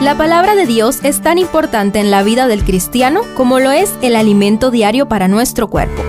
[0.00, 3.92] La palabra de Dios es tan importante en la vida del cristiano como lo es
[4.00, 6.04] el alimento diario para nuestro cuerpo.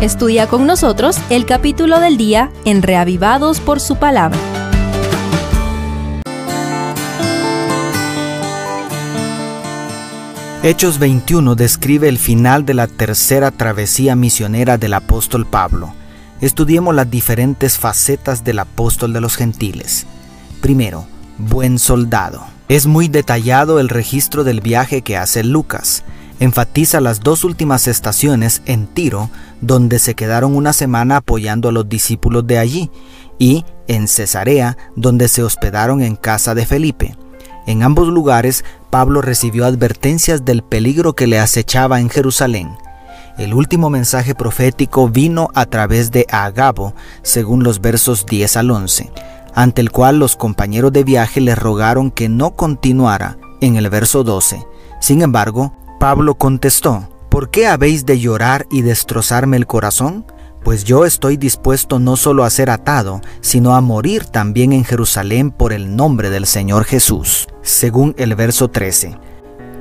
[0.00, 4.38] Estudia con nosotros el capítulo del día en Reavivados por su palabra.
[10.62, 15.92] Hechos 21 describe el final de la tercera travesía misionera del apóstol Pablo.
[16.40, 20.06] Estudiemos las diferentes facetas del apóstol de los gentiles.
[20.60, 21.08] Primero,
[21.38, 22.44] buen soldado.
[22.68, 26.04] Es muy detallado el registro del viaje que hace Lucas.
[26.40, 29.30] Enfatiza las dos últimas estaciones en Tiro,
[29.60, 32.90] donde se quedaron una semana apoyando a los discípulos de allí,
[33.38, 37.16] y en Cesarea, donde se hospedaron en casa de Felipe.
[37.66, 42.70] En ambos lugares, Pablo recibió advertencias del peligro que le acechaba en Jerusalén.
[43.38, 49.10] El último mensaje profético vino a través de Agabo, según los versos 10 al 11,
[49.54, 54.24] ante el cual los compañeros de viaje le rogaron que no continuara, en el verso
[54.24, 54.66] 12.
[55.00, 60.26] Sin embargo, Pablo contestó, ¿por qué habéis de llorar y destrozarme el corazón?
[60.64, 65.50] Pues yo estoy dispuesto no solo a ser atado, sino a morir también en Jerusalén
[65.50, 69.18] por el nombre del Señor Jesús, según el verso 13.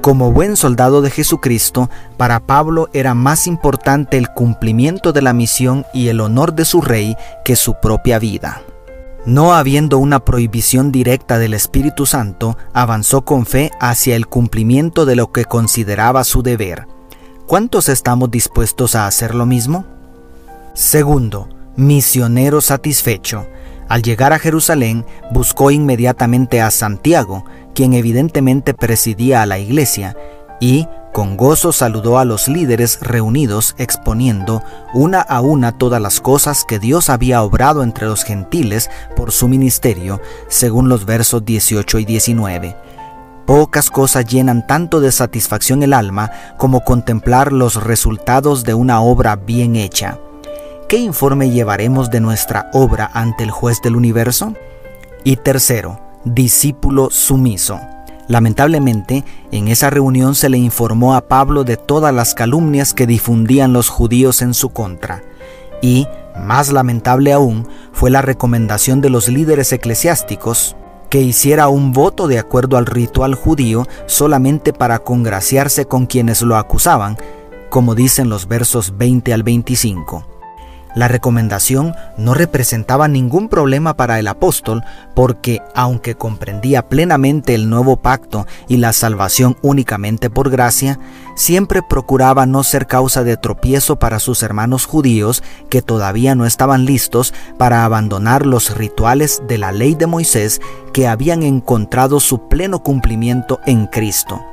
[0.02, 5.86] Como buen soldado de Jesucristo, para Pablo era más importante el cumplimiento de la misión
[5.94, 8.64] y el honor de su rey que su propia vida.
[9.25, 15.16] No habiendo una prohibición directa del Espíritu Santo, avanzó con fe hacia el cumplimiento de
[15.16, 16.88] lo que consideraba su deber.
[17.45, 19.86] ¿Cuántos estamos dispuestos a hacer lo mismo?
[20.73, 23.45] Segundo, misionero satisfecho.
[23.88, 30.16] Al llegar a Jerusalén, buscó inmediatamente a Santiago, quien evidentemente presidía a la iglesia,
[30.59, 36.64] y con gozo saludó a los líderes reunidos exponiendo una a una todas las cosas
[36.66, 42.06] que Dios había obrado entre los gentiles por su ministerio, según los versos 18 y
[42.06, 42.76] 19.
[43.45, 49.36] Pocas cosas llenan tanto de satisfacción el alma como contemplar los resultados de una obra
[49.36, 50.17] bien hecha.
[50.92, 54.55] ¿qué informe llevaremos de nuestra obra ante el juez del universo?
[55.23, 57.80] Y tercero, discípulo sumiso.
[58.31, 63.73] Lamentablemente, en esa reunión se le informó a Pablo de todas las calumnias que difundían
[63.73, 65.21] los judíos en su contra.
[65.81, 66.08] Y,
[66.39, 70.77] más lamentable aún, fue la recomendación de los líderes eclesiásticos
[71.09, 76.55] que hiciera un voto de acuerdo al ritual judío solamente para congraciarse con quienes lo
[76.55, 77.17] acusaban,
[77.70, 80.30] como dicen los versos 20 al 25.
[80.93, 84.83] La recomendación no representaba ningún problema para el apóstol
[85.15, 90.99] porque, aunque comprendía plenamente el nuevo pacto y la salvación únicamente por gracia,
[91.35, 96.85] siempre procuraba no ser causa de tropiezo para sus hermanos judíos que todavía no estaban
[96.85, 100.59] listos para abandonar los rituales de la ley de Moisés
[100.91, 104.51] que habían encontrado su pleno cumplimiento en Cristo.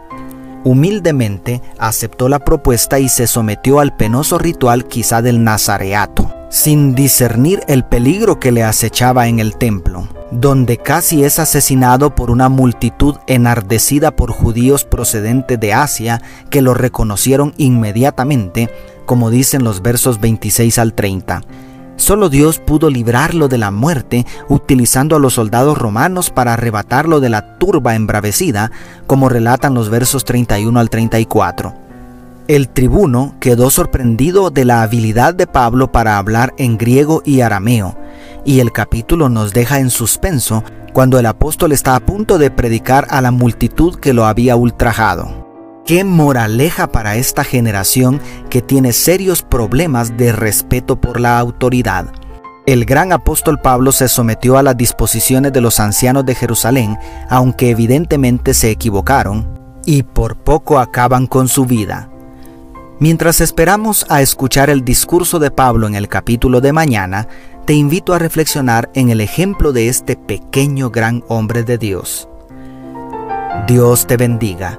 [0.65, 7.61] Humildemente aceptó la propuesta y se sometió al penoso ritual quizá del nazareato, sin discernir
[7.69, 13.17] el peligro que le acechaba en el templo, donde casi es asesinado por una multitud
[13.27, 18.69] enardecida por judíos procedentes de Asia que lo reconocieron inmediatamente,
[19.07, 21.43] como dicen los versos 26 al 30.
[21.99, 27.29] Solo Dios pudo librarlo de la muerte utilizando a los soldados romanos para arrebatarlo de
[27.29, 28.71] la turba embravecida,
[29.09, 31.75] como relatan los versos 31 al 34.
[32.47, 37.99] El tribuno quedó sorprendido de la habilidad de Pablo para hablar en griego y arameo,
[38.45, 43.09] y el capítulo nos deja en suspenso cuando el apóstol está a punto de predicar
[43.11, 45.38] a la multitud que lo había ultrajado.
[45.89, 52.13] Qué moraleja para esta generación que tiene serios problemas de respeto por la autoridad.
[52.67, 56.99] El gran apóstol Pablo se sometió a las disposiciones de los ancianos de Jerusalén,
[57.31, 59.49] aunque evidentemente se equivocaron,
[59.87, 62.11] y por poco acaban con su vida.
[62.99, 67.29] Mientras esperamos a escuchar el discurso de Pablo en el capítulo de mañana,
[67.65, 72.29] te invito a reflexionar en el ejemplo de este pequeño gran hombre de Dios.
[73.67, 74.79] Dios te bendiga